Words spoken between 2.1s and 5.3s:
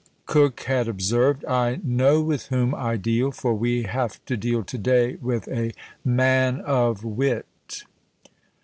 with whom I deal; for we have to deal to day